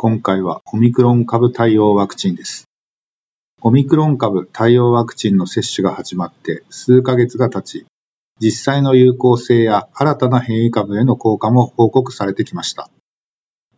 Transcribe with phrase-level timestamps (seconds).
[0.00, 2.68] 今回はオミクロン株対応ワクチンです。
[3.62, 7.86] オミクロン株対応ワクチンの接種が始まって数ヶ月が経ち、
[8.38, 12.88] 実際の有効性や新たな変異株への効果も報告されてきました。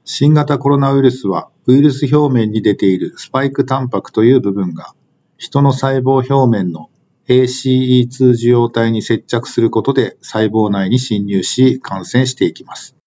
[0.05, 4.95] 新型コロナウイルスはウイルス表面に出ているスパイクタンパクという部分が
[5.39, 6.91] 人の細胞表面の
[7.29, 13.00] ACE2 受容体に接着することで細胞内に侵入し感染していきます。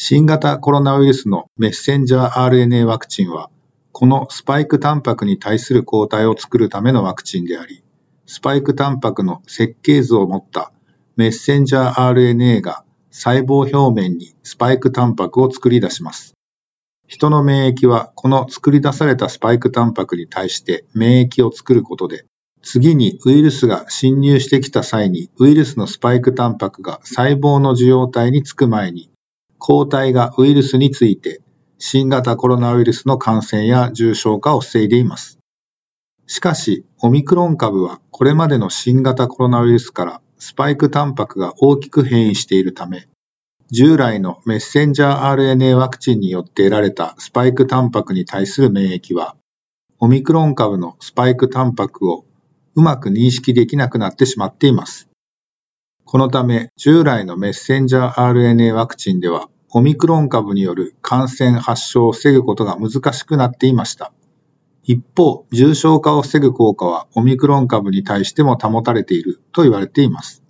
[0.00, 3.50] 新型コロナウイルスのメッセンジャー RNA ワクチンは、
[3.90, 7.82] このスパイクタンパクに対する抗体を作るためのワクチンであり、
[8.24, 10.70] スパイクタンパクの設計図を持った
[11.16, 16.34] メッセンジャー RNA が細胞表面にスパイクタンパクを作り出します。
[17.08, 22.24] 人の免疫はこの作り出されたスパイクタンパクに対して免疫を作ることで、
[22.62, 29.10] 次にウイルスが侵入してきた際にウイルスのスパイクタンパクが細胞の受容体につく前に
[29.58, 31.40] 抗体がウイルスについて
[31.78, 35.38] 新型コロナウイルスの感染や重症化を防いでいます。
[36.26, 43.08] しかし、オミクロン株はこれまでの新型コロナウイルスからスパイクタンパクが大きく変異しているため、
[43.70, 49.36] 従来のメッセンジャー RNA ワクチンによって得られたスパイクタンパクに対する免疫は、
[49.98, 52.24] オミクロン株のスパイクタンパクを
[52.74, 55.07] うまく認識できなくなってしまっています。
[56.10, 64.10] このため、従来のメッセンジャー RNA ワクチンでは、オミクロン株による感染発症を防ぐことが難しくなっていました。
[64.84, 70.42] 一方、重症化を防ぐ効果はオミクロン株に対しても保たれていると言われています。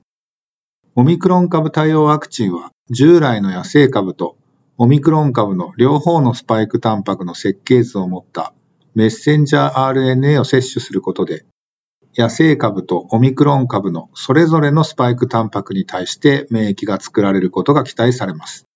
[0.94, 4.36] オミクロン株対応ワクチンは従来の野生株と
[4.76, 8.54] オミクロン株の両方のスパイクタンパクの設計図を持った
[8.94, 11.44] メッセンジャー RNA を接種することで
[12.18, 18.66] 野生株とオミクロン株のそれぞれのスパイクタンパクに対して免疫が作られることが期待されます。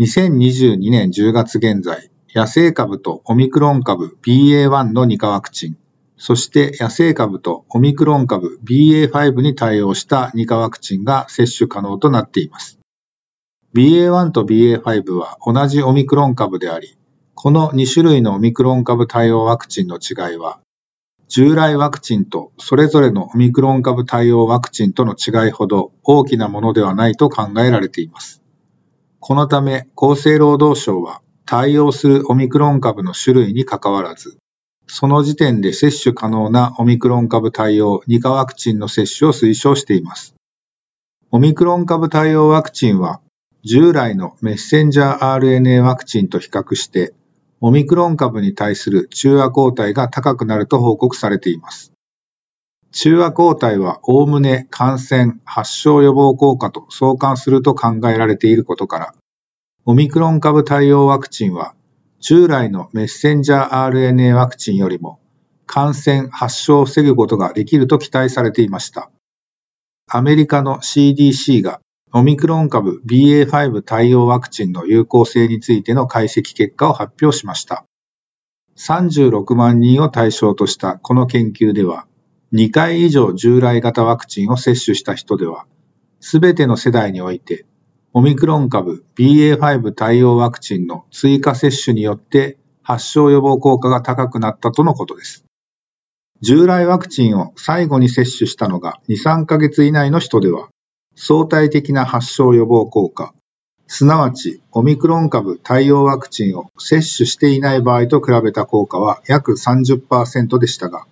[0.00, 5.76] 2022年10月現在、野生株とオミクロン株 BA.1 の2価ワクチン、
[6.16, 12.80] そして野生株とオミクロン株 BA.5 に対応した2価ワクチンが接種可能となっています。
[13.76, 16.98] BA.1 と BA.5 は同じオミクロン株であり、
[17.34, 20.58] この2種類のオミクロン株対応ワクチンの違いは、
[21.30, 28.42] 従来ワクチンとそれぞれのオミクロン株対応ワクチンとの違いほど大きなものではないと考えられています。
[29.20, 34.38] このため厚生労働省は対応するオミクロン株の種類にかかわらず、
[34.88, 40.34] その時点で接種可能なオミクロン株対応2価ワクチンの接種を推奨しています。
[41.30, 43.20] オミクロン株対応ワクチンは
[43.62, 47.14] 従来のメッセンジャー RNA ワクチンと比較して
[47.62, 51.92] オミクロン株に対する中和抗体が高くなると報告されています。
[52.92, 59.14] 中和抗体はおおむね感染、発症予防効果と相関すると考えられていることから、
[59.84, 61.74] オミクロン株対応ワクチンは
[62.18, 65.20] 従来のメッセンジャー RNA ワクチンよりも
[65.66, 69.10] 感染、発症を防ぐことができると期待されていました。
[70.08, 71.80] アメリカの CDC が
[72.12, 77.84] オミクロン株 BA.5 対応ワクチンの有効性についての解析結果を発表しました。
[78.76, 82.08] 36万人を対象としたこの研究では、
[82.52, 85.66] 2回以上従来型ワクチンを接種した人では、
[86.18, 87.64] すべての世代において、
[88.12, 95.44] オミクロン株 BA.5 対応ワクチンの追加接種によって発症予防効果が高くなったとのことです。
[96.40, 100.70] 従来ワクチンを最後に接種したのが2、3ヶ月以内の人では、
[101.22, 103.34] 相対的な発症予防効果、
[103.86, 111.06] すなわちオミクロン株対応ワクチンを接種していない場合と比べた効果は約30%でしたが、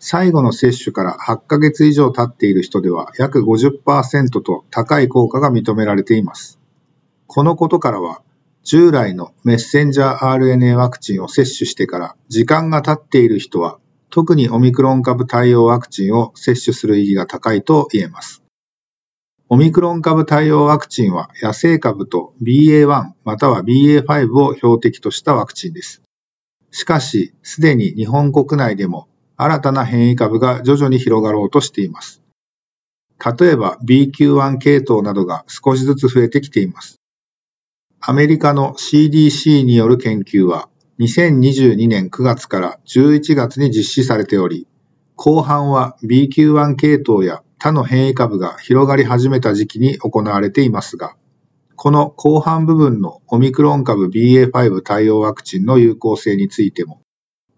[0.00, 6.58] 最後の接種から8ヶ月以上経っている人では約50%と高い効果が認められています。
[7.28, 8.22] このことからは、
[8.64, 13.78] 従来のメッセンジャー RNA ワクチンを接種してから時間が経っている人は、
[14.10, 18.42] 特にオミクロン株対応ワクチンを接種する意義が高いと言えます。
[19.50, 26.02] オミクロン株対応ワクチンは野生株と BA.1 または BA.5 を標的としたワクチンです。
[26.70, 29.08] しかし、すでに日本国内でも
[29.38, 32.20] 新たな変異株が徐々に広がろうとしています。
[33.40, 37.00] 例えば BQ.1 系統などが少しずつ増えてきています。
[38.00, 40.68] アメリカの CDC による研究は
[41.00, 44.66] 2022年9月から11月に実施されており、
[45.16, 51.16] 後半は BQ.1 系統や他の変異株が広がり始めた時期に行われていますが、
[51.76, 57.02] この後半部分のオミクロン株 BA.5 対応ワクチンの有効性についても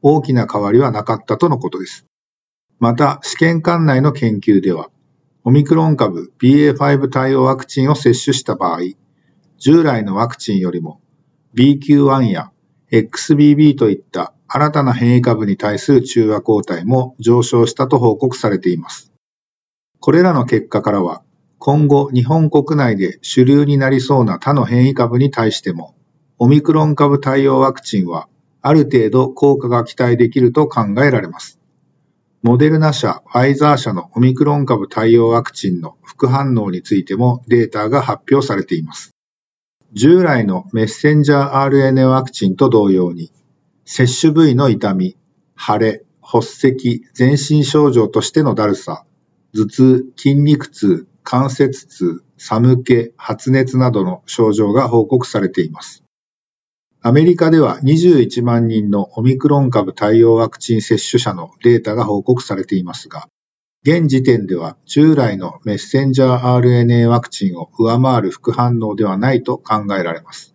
[0.03, 2.07] 大きな変わりはなかったとのことです。
[2.79, 4.91] また、試験管内の研究では、
[5.45, 8.81] オミクロン株 BA.5 対応ワクチンを接種した場合、
[9.59, 11.03] 従来のワクチンよりも
[11.55, 12.51] BQ.1 や
[12.91, 19.10] XBB といった新たな変異株に対する中和抗体も上昇したと報告されています。
[20.01, 21.23] これらの結果からは、
[21.59, 25.95] 今後日本国内で主流になりそうな他の変異株に対しても、
[26.39, 28.27] オミクロン株対応ワクチンは
[28.63, 31.61] ある程度効果が期待できると考えられます。
[32.43, 39.11] モデルナ社、ファイザー社のオミクロン株対応ワクチンの副反応についてもデータが発表されています。
[39.93, 43.31] 従来のメッセンジャー RNA ワクチンと同様に、
[43.85, 45.19] 接種部位の痛み、
[45.59, 49.05] 腫れ、発石、全身症状としてのだるさ、
[49.55, 56.05] 頭痛、筋肉痛、関節痛、寒気、発熱などの症状が報告されています。
[57.03, 63.29] アメリカでは21万人のオミクロン株対応ワクチン接種者のデータが報告されていますが、
[63.83, 70.55] 現時点では従来のメッセンジャー RNA ワクチンを上回る副反応ではないと考えられます。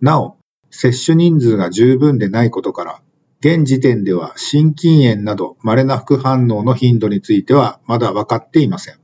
[0.00, 0.36] なお、
[0.70, 3.02] 接種人数が十分でないことから、
[3.40, 8.98] 現時点では心筋炎など稀な副反応の頻度についてはまだ分かっていません。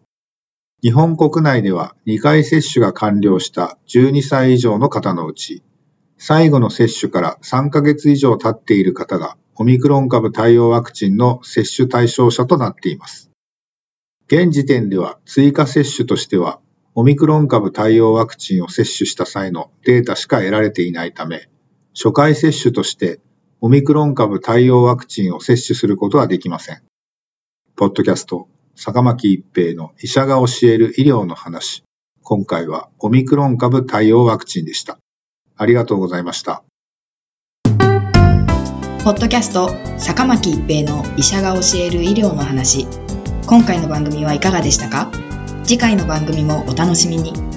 [0.82, 5.62] 日本国内では2回接種が完了した12歳以上の方のうち、
[6.19, 13.30] 最後の接種から3ヶ月以上経っている方がオミクロン株対応ワクチンの接種対象者となっています。
[14.26, 16.58] 現時点では追加接種としては、
[16.96, 21.48] オミクロン株対応ワクチンを接種した際のデータしか得られていないため、
[21.94, 23.20] 初回接種として
[23.60, 26.82] オミクロン株対応ワクチンを接種することはできません。
[27.76, 31.82] ポッドキャスト、坂巻一平の医者が教える医療の話。
[32.22, 34.98] 今回はオミクロン株対応ワクチンでした。
[35.56, 36.62] ありがとうございました。
[39.04, 42.86] ポッドキャスト、坂巻一平の医者が教える医療の話。
[43.46, 45.10] 今回の番組はいかがでしたか？
[45.64, 47.53] 次回の番組もお楽しみに。